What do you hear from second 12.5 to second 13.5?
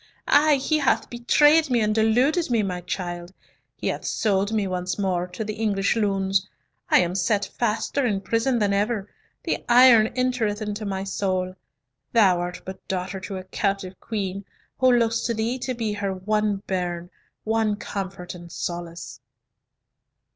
but daughter to a